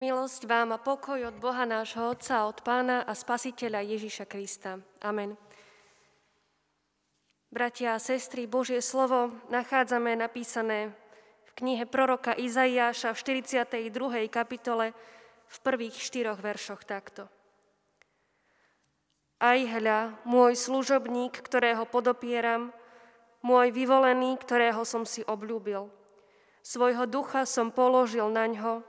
[0.00, 4.80] Milosť vám a pokoj od Boha nášho Otca, od Pána a Spasiteľa Ježiša Krista.
[5.04, 5.36] Amen.
[7.52, 10.96] Bratia a sestry, Božie slovo nachádzame napísané
[11.44, 14.24] v knihe proroka Izaiáša v 42.
[14.32, 14.96] kapitole
[15.44, 17.28] v prvých štyroch veršoch takto.
[19.36, 22.72] Aj hľa, môj služobník, ktorého podopieram,
[23.44, 25.92] môj vyvolený, ktorého som si obľúbil.
[26.64, 28.88] Svojho ducha som položil na ňo,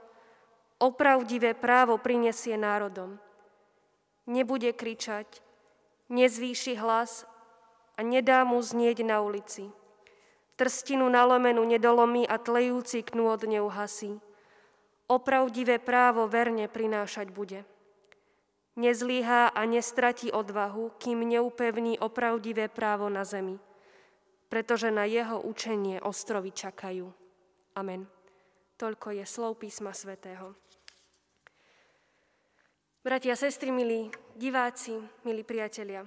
[0.82, 3.22] opravdivé právo prinesie národom.
[4.26, 5.38] Nebude kričať,
[6.10, 7.22] nezvýši hlas
[7.94, 9.70] a nedá mu znieť na ulici.
[10.58, 14.18] Trstinu nalomenú nedolomí a tlejúci knôt neuhasí.
[15.06, 17.62] Opravdivé právo verne prinášať bude.
[18.72, 23.60] Nezlíhá a nestratí odvahu, kým neupevní opravdivé právo na zemi,
[24.48, 27.12] pretože na jeho učenie ostrovy čakajú.
[27.76, 28.21] Amen.
[28.82, 30.58] Toľko je slov písma svätého.
[33.06, 36.02] Bratia, sestry, milí diváci, milí priatelia,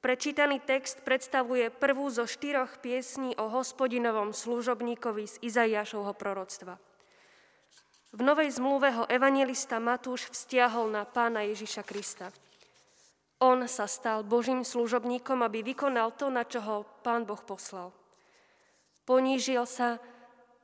[0.00, 6.80] prečítaný text predstavuje prvú zo štyroch piesní o hospodinovom služobníkovi z Izaiášovho proroctva.
[8.16, 12.32] V Novej zmluve ho evangelista Matúš vztiahol na pána Ježiša Krista.
[13.36, 17.92] On sa stal Božím služobníkom, aby vykonal to, na čo ho pán Boh poslal.
[19.04, 20.00] Ponížil sa,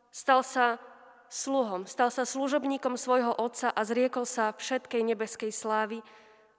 [0.08, 0.87] stal sa
[1.28, 6.00] sluhom, stal sa služobníkom svojho otca a zriekol sa všetkej nebeskej slávy,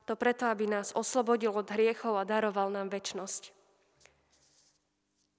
[0.10, 3.54] to preto, aby nás oslobodil od hriechov a daroval nám väčnosť.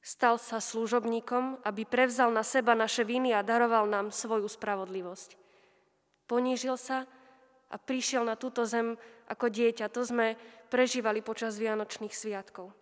[0.01, 5.37] Stal sa služobníkom, aby prevzal na seba naše viny a daroval nám svoju spravodlivosť.
[6.25, 7.05] Ponížil sa
[7.69, 8.95] a prišiel na túto zem
[9.29, 9.93] ako dieťa.
[9.93, 10.41] To sme
[10.73, 12.73] prežívali počas Vianočných sviatkov.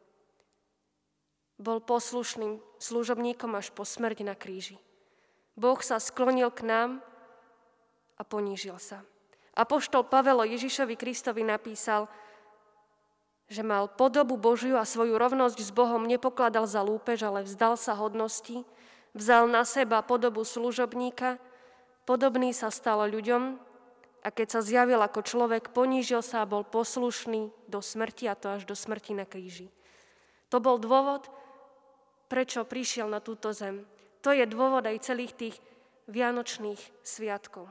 [1.59, 4.79] Bol poslušným služobníkom až po smrť na kríži.
[5.59, 6.91] Boh sa sklonil k nám
[8.15, 9.03] a ponížil sa.
[9.59, 12.07] Apoštol Pavel Ježišovi Kristovi napísal,
[13.51, 17.99] že mal podobu Božiu a svoju rovnosť s Bohom nepokladal za lúpež, ale vzdal sa
[17.99, 18.63] hodnosti,
[19.19, 21.43] vzal na seba podobu služobníka,
[22.07, 23.59] podobný sa stal ľuďom
[24.23, 28.61] a keď sa zjavil ako človek, ponížil sa a bol poslušný do smrti a to
[28.61, 29.73] až do smrti na kríži.
[30.55, 31.27] To bol dôvod,
[32.31, 33.83] prečo prišiel na túto zem.
[34.27, 35.57] To je dôvod aj celých tých
[36.09, 37.69] vianočných sviatkov.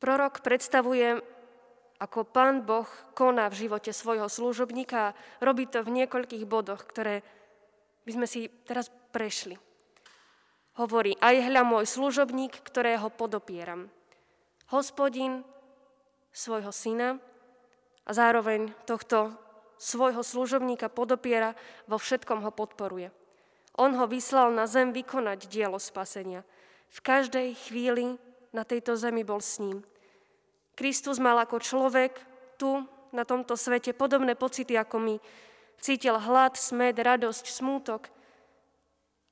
[0.00, 1.20] Prorok predstavuje,
[2.00, 7.20] ako pán Boh koná v živote svojho služobníka a robí to v niekoľkých bodoch, ktoré
[8.08, 9.60] by sme si teraz prešli.
[10.80, 13.92] Hovorí, aj hľa môj služobník, ktorého podopieram.
[14.72, 15.44] Hospodin
[16.32, 17.20] svojho syna
[18.08, 19.36] a zároveň tohto
[19.76, 21.52] svojho služobníka podopiera,
[21.84, 23.19] vo všetkom ho podporuje.
[23.78, 26.42] On ho vyslal na zem vykonať dielo spasenia.
[26.90, 28.18] V každej chvíli
[28.50, 29.86] na tejto zemi bol s ním.
[30.74, 32.18] Kristus mal ako človek
[32.58, 35.16] tu, na tomto svete, podobné pocity ako my.
[35.82, 38.06] Cítil hlad, smed, radosť, smútok,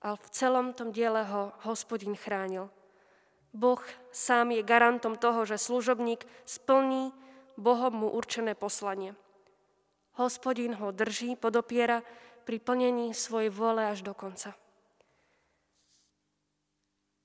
[0.02, 2.70] ale v celom tom diele ho hospodin chránil.
[3.50, 3.80] Boh
[4.14, 7.10] sám je garantom toho, že služobník splní
[7.58, 9.18] Bohom mu určené poslanie.
[10.14, 12.06] Hospodin ho drží, podopiera,
[12.48, 14.56] pri plnení svojej vôle až do konca.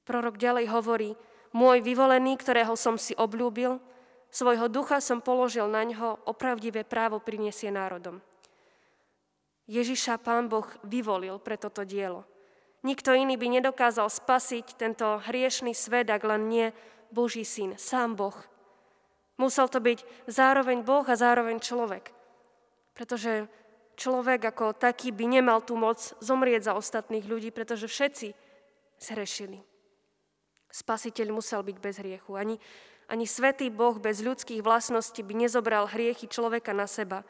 [0.03, 1.16] Prorok ďalej hovorí,
[1.56, 3.79] môj vyvolený, ktorého som si obľúbil,
[4.28, 8.19] svojho ducha som položil na ňo, opravdivé právo priniesie národom.
[9.72, 12.28] Ježiša pán Boh vyvolil pre toto dielo.
[12.84, 16.67] Nikto iný by nedokázal spasiť tento hriešný svet, ak len nie
[17.16, 18.35] Boží syn, sám Boh.
[19.40, 22.11] Musel to byť zároveň Boh a zároveň človek.
[22.91, 23.47] Pretože
[23.95, 28.33] človek ako taký by nemal tú moc zomrieť za ostatných ľudí, pretože všetci
[28.99, 29.61] zhrešili.
[30.73, 32.33] Spasiteľ musel byť bez hriechu.
[32.33, 32.57] Ani,
[33.05, 37.21] ani svetý Boh bez ľudských vlastností by nezobral hriechy človeka na seba.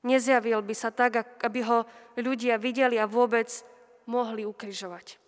[0.00, 1.84] Nezjavil by sa tak, aby ho
[2.16, 3.50] ľudia videli a vôbec
[4.08, 5.20] mohli ukrižovať.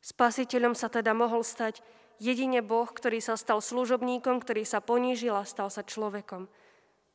[0.00, 1.84] Spasiteľom sa teda mohol stať
[2.16, 6.48] jedine Boh, ktorý sa stal služobníkom, ktorý sa ponížil a stal sa človekom.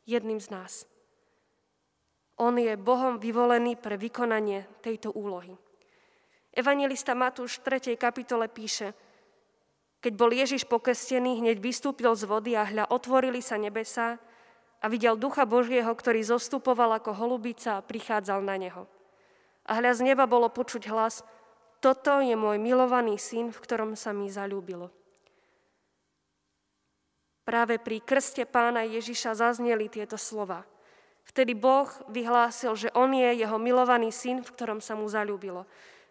[0.06, 0.74] Jedným z nás.
[2.42, 5.54] On je Bohom vyvolený pre vykonanie tejto úlohy.
[6.50, 7.94] Evangelista Matúš v 3.
[7.98, 8.98] kapitole píše,
[10.02, 14.18] keď bol Ježiš pokestený, hneď vystúpil z vody a hľa otvorili sa nebesá
[14.84, 18.84] a videl Ducha Božieho, ktorý zostupoval ako holubica a prichádzal na neho.
[19.64, 21.24] A hľa z neba bolo počuť hlas,
[21.80, 24.92] toto je môj milovaný syn, v ktorom sa mi zalúbilo.
[27.48, 30.66] Práve pri krste pána Ježiša zazneli tieto slova–
[31.24, 35.64] Vtedy Boh vyhlásil, že on je jeho milovaný syn, v ktorom sa mu zalúbilo.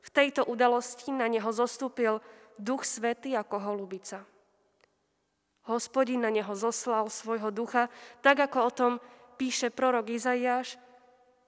[0.03, 2.19] V tejto udalosti na neho zostúpil
[2.59, 4.25] Duch Svety ako holubica.
[5.71, 7.87] Hospodin na neho zoslal svojho ducha,
[8.19, 8.93] tak ako o tom
[9.39, 10.75] píše prorok Izaiáš,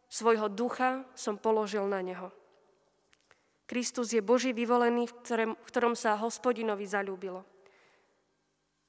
[0.07, 2.31] svojho ducha som položil na neho.
[3.67, 7.43] Kristus je Boží vyvolený, v ktorom, v ktorom sa hospodinovi zalúbilo.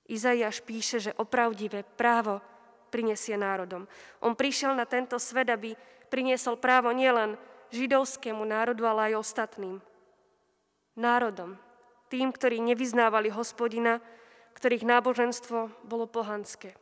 [0.06, 2.38] Izaiáš píše, že opravdivé právo
[2.96, 3.84] prinesie národom.
[4.24, 5.76] On prišiel na tento svet, aby
[6.08, 7.36] priniesol právo nielen
[7.76, 9.84] židovskému národu, ale aj ostatným.
[10.96, 11.60] Národom,
[12.08, 14.00] tým, ktorí nevyznávali hospodina,
[14.56, 16.80] ktorých náboženstvo bolo pohanské.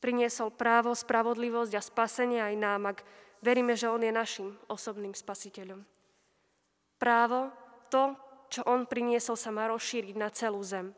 [0.00, 3.04] Priniesol právo, spravodlivosť a spasenie aj nám, ak
[3.44, 5.84] veríme, že On je našim osobným spasiteľom.
[6.96, 7.52] Právo,
[7.92, 8.16] to,
[8.48, 10.96] čo On priniesol, sa má rozšíriť na celú zem.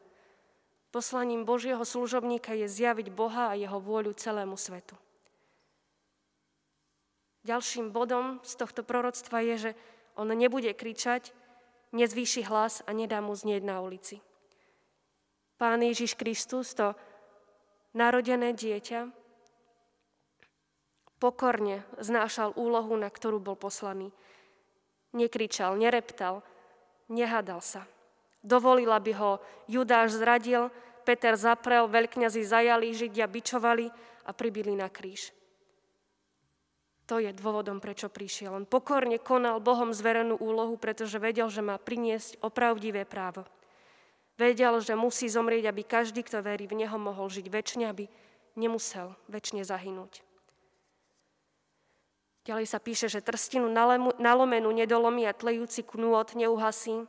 [0.90, 4.98] Poslaním Božieho služobníka je zjaviť Boha a Jeho vôľu celému svetu.
[7.46, 9.70] Ďalším bodom z tohto proroctva je, že
[10.18, 11.32] on nebude kričať,
[11.94, 14.20] nezvýši hlas a nedá mu znieť na ulici.
[15.56, 16.92] Pán Ježiš Kristus, to
[17.94, 19.08] narodené dieťa,
[21.20, 24.10] pokorne znášal úlohu, na ktorú bol poslaný.
[25.12, 26.42] Nekričal, nereptal,
[27.12, 27.84] nehádal sa.
[28.40, 30.72] Dovolil, aby ho Judáš zradil,
[31.04, 33.88] Peter zaprel, veľkňazi zajali, Židia bičovali
[34.24, 35.32] a pribili na kríž.
[37.10, 38.54] To je dôvodom, prečo prišiel.
[38.54, 43.42] On pokorne konal Bohom zverenú úlohu, pretože vedel, že má priniesť opravdivé právo.
[44.38, 48.06] Vedel, že musí zomrieť, aby každý, kto verí v Neho, mohol žiť väčšine, aby
[48.54, 50.22] nemusel väčšine zahynúť.
[52.46, 53.68] Ďalej sa píše, že trstinu
[54.16, 57.04] nalomenú nedolomí a tlejúci knôt neuhasí,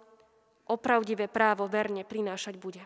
[0.71, 2.83] opravdivé právo verne prinášať bude.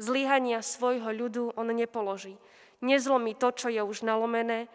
[0.00, 2.36] Zlyhania svojho ľudu on nepoloží.
[2.80, 4.68] Nezlomí to, čo je už nalomené,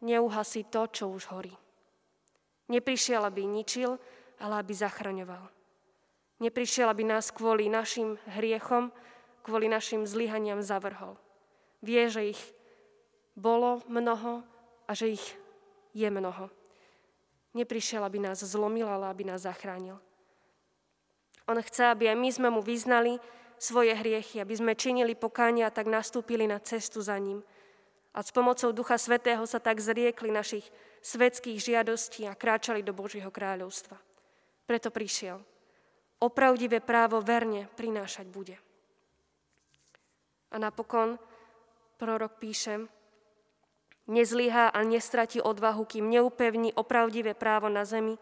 [0.00, 1.52] neuhasí to, čo už horí.
[2.68, 4.00] Neprišiel, aby ničil,
[4.40, 5.44] ale aby zachraňoval.
[6.40, 8.92] Neprišiel, aby nás kvôli našim hriechom,
[9.40, 11.16] kvôli našim zlyhaniam zavrhol.
[11.80, 12.40] Vie, že ich
[13.36, 14.44] bolo mnoho
[14.88, 15.24] a že ich
[15.96, 16.48] je mnoho.
[17.56, 19.96] Neprišiel, aby nás zlomil, ale aby nás zachránil.
[21.46, 23.22] On chce, aby aj my sme mu vyznali
[23.56, 27.40] svoje hriechy, aby sme činili pokánie a tak nastúpili na cestu za ním.
[28.16, 30.64] A s pomocou Ducha Svetého sa tak zriekli našich
[31.04, 33.96] svetských žiadostí a kráčali do Božieho kráľovstva.
[34.66, 35.38] Preto prišiel
[36.18, 38.56] opravdivé právo verne prinášať bude.
[40.50, 41.20] A napokon
[42.00, 42.88] prorok píše,
[44.08, 48.16] nezlyhá a nestratí odvahu, kým neupevní opravdivé právo na zemi,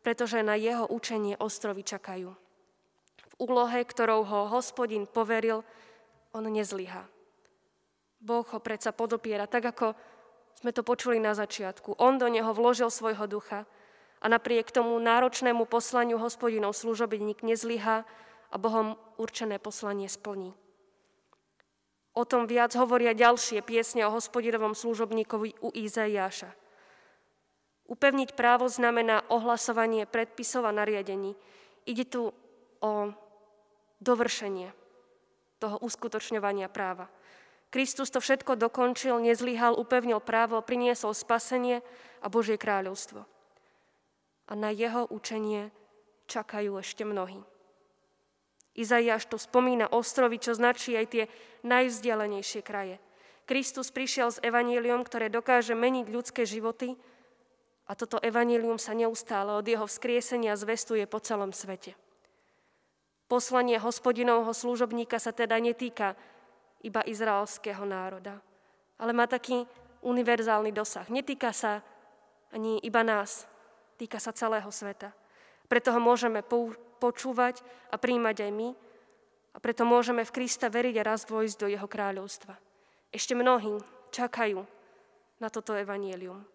[0.00, 2.47] pretože na jeho učenie ostrovy čakajú.
[3.38, 5.62] Úlohe, ktorou ho hospodin poveril,
[6.34, 7.06] on nezlyhá.
[8.18, 9.94] Boh ho predsa podopiera, tak ako
[10.58, 12.02] sme to počuli na začiatku.
[12.02, 13.62] On do neho vložil svojho ducha
[14.18, 18.02] a napriek tomu náročnému poslaniu hospodinov služobník nezlyhá
[18.50, 20.50] a Bohom určené poslanie splní.
[22.18, 26.50] O tom viac hovoria ďalšie piesne o hospodinovom služobníkovi u Izaiáša.
[27.86, 31.38] Upevniť právo znamená ohlasovanie predpisov a nariadení.
[31.86, 32.34] Ide tu
[32.82, 32.90] o
[34.00, 34.72] dovršenie
[35.58, 37.10] toho uskutočňovania práva.
[37.68, 41.84] Kristus to všetko dokončil, nezlyhal, upevnil právo, priniesol spasenie
[42.24, 43.28] a Božie kráľovstvo
[44.48, 45.68] a na jeho učenie
[46.24, 47.44] čakajú ešte mnohí.
[48.72, 51.24] Izaiáš to spomína ostrovy, čo značí aj tie
[51.66, 52.96] najvzdialenejšie kraje.
[53.44, 56.96] Kristus prišiel s evaníliom, ktoré dokáže meniť ľudské životy
[57.88, 61.96] a toto evanílium sa neustále od jeho vzkriesenia zvestuje po celom svete.
[63.28, 66.16] Poslanie hospodinovho služobníka sa teda netýka
[66.80, 68.40] iba izraelského národa,
[68.96, 69.68] ale má taký
[70.00, 71.04] univerzálny dosah.
[71.12, 71.84] Netýka sa
[72.48, 73.44] ani iba nás,
[73.98, 75.10] Týka sa celého sveta.
[75.66, 76.40] Preto ho môžeme
[77.02, 78.68] počúvať a príjmať aj my
[79.52, 82.54] a preto môžeme v Krista veriť a raz vojsť do jeho kráľovstva.
[83.10, 83.82] Ešte mnohí
[84.14, 84.62] čakajú
[85.42, 86.46] na toto evanielium.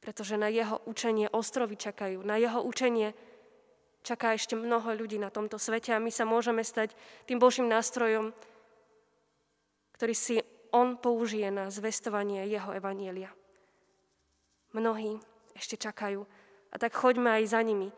[0.00, 3.12] Pretože na jeho učenie ostrovy čakajú, na jeho učenie
[4.06, 6.94] čaká ešte mnoho ľudí na tomto svete a my sa môžeme stať
[7.26, 8.30] tým Božím nástrojom,
[9.98, 10.38] ktorý si
[10.70, 13.34] on použije na zvestovanie jeho evanielia.
[14.70, 15.18] Mnohí
[15.58, 16.22] ešte čakajú.
[16.70, 17.90] A tak choďme aj za nimi.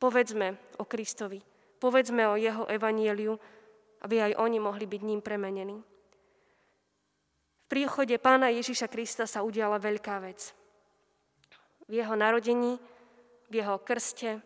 [0.00, 1.44] Povedzme o Kristovi.
[1.76, 3.36] Povedzme o jeho evanieliu,
[4.00, 5.76] aby aj oni mohli byť ním premenení.
[7.60, 10.54] V príchode pána Ježiša Krista sa udiala veľká vec.
[11.90, 12.78] V jeho narodení,
[13.50, 14.38] v jeho krste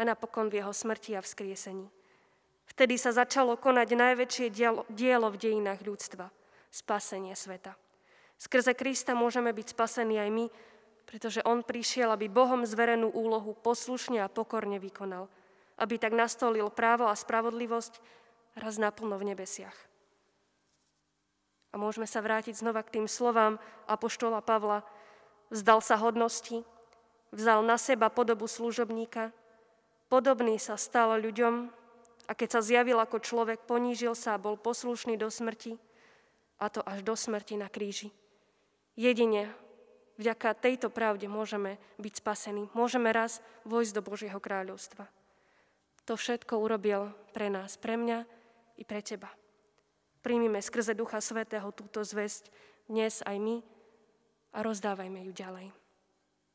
[0.00, 1.84] a napokon v jeho smrti a vzkriesení.
[2.64, 6.32] Vtedy sa začalo konať najväčšie dielo, dielo v dejinách ľudstva,
[6.72, 7.76] spasenie sveta.
[8.40, 10.46] Skrze Krista môžeme byť spasení aj my,
[11.04, 15.28] pretože on prišiel, aby Bohom zverenú úlohu poslušne a pokorne vykonal,
[15.76, 18.00] aby tak nastolil právo a spravodlivosť
[18.56, 19.76] raz naplno v nebesiach.
[21.70, 24.86] A môžeme sa vrátiť znova k tým slovám Apoštola Pavla.
[25.50, 26.62] Vzdal sa hodnosti,
[27.34, 29.34] vzal na seba podobu služobníka,
[30.10, 31.70] podobný sa stal ľuďom
[32.26, 35.78] a keď sa zjavil ako človek, ponížil sa a bol poslušný do smrti,
[36.60, 38.12] a to až do smrti na kríži.
[38.92, 39.48] Jedine
[40.20, 42.68] vďaka tejto pravde môžeme byť spasení.
[42.76, 45.08] Môžeme raz vojsť do Božieho kráľovstva.
[46.04, 48.28] To všetko urobil pre nás, pre mňa
[48.76, 49.32] i pre teba.
[50.20, 52.52] Príjmime skrze Ducha Svetého túto zväzť
[52.92, 53.56] dnes aj my
[54.52, 55.72] a rozdávajme ju ďalej.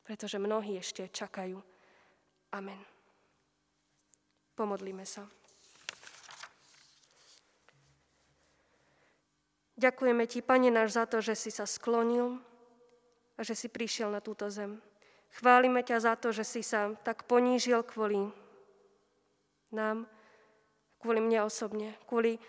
[0.06, 1.58] Pretože mnohí ešte čakajú.
[2.54, 2.95] Amen.
[4.56, 5.28] Pomodlíme sa.
[9.76, 12.40] Ďakujeme Ti, Pane náš, za to, že si sa sklonil
[13.36, 14.80] a že si prišiel na túto zem.
[15.36, 18.32] Chválime ťa za to, že si sa tak ponížil kvôli
[19.76, 20.08] nám,
[21.04, 22.40] kvôli mne osobne, kvôli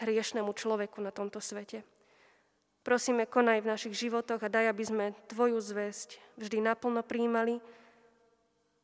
[0.00, 1.84] hriešnemu človeku na tomto svete.
[2.80, 7.60] Prosíme, konaj v našich životoch a daj, aby sme Tvoju zväzť vždy naplno príjmali,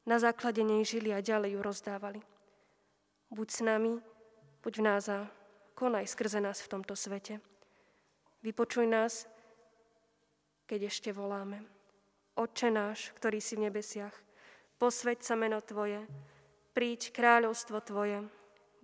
[0.06, 2.20] na základe nej žili a ďalej ju rozdávali.
[3.34, 3.98] Buď s nami,
[4.62, 5.26] buď v nás a
[5.74, 7.42] konaj skrze nás v tomto svete.
[8.46, 9.26] Vypočuj nás,
[10.70, 11.66] keď ešte voláme.
[12.38, 14.14] Otče náš, ktorý si v nebesiach,
[14.78, 16.06] posveď sa meno Tvoje,
[16.76, 18.22] príď kráľovstvo Tvoje,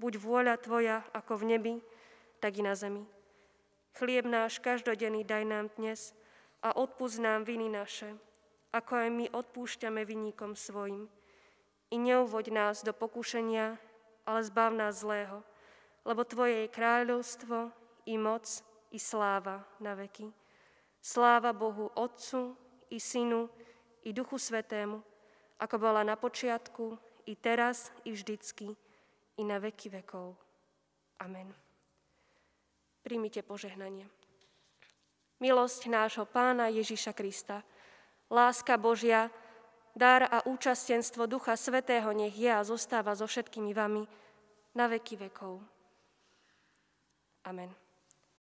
[0.02, 1.74] buď vôľa Tvoja ako v nebi,
[2.42, 3.06] tak i na zemi.
[3.94, 6.16] Chlieb náš každodenný daj nám dnes
[6.64, 8.16] a odpúsť nám viny naše,
[8.72, 11.06] ako aj my odpúšťame vinníkom svojim.
[11.92, 13.76] I neuvoď nás do pokušenia,
[14.24, 15.44] ale zbav nás zlého,
[16.08, 17.68] lebo Tvoje je kráľovstvo
[18.08, 18.48] i moc
[18.90, 20.32] i sláva na veky.
[21.04, 22.56] Sláva Bohu Otcu
[22.88, 23.52] i Synu
[24.02, 25.04] i Duchu Svetému,
[25.60, 28.74] ako bola na počiatku, i teraz, i vždycky,
[29.38, 30.34] i na veky vekov.
[31.22, 31.54] Amen.
[33.02, 34.10] Príjmite požehnanie.
[35.38, 37.62] Milosť nášho Pána Ježiša Krista,
[38.32, 39.28] láska Božia,
[39.92, 44.08] dar a účastenstvo Ducha Svetého nech je a zostáva so všetkými vami
[44.72, 45.60] na veky vekov.
[47.44, 47.68] Amen.